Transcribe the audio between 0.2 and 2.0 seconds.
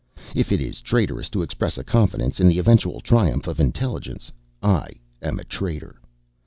If it is traitorous to express a